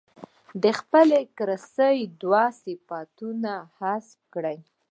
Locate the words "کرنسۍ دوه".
1.37-2.43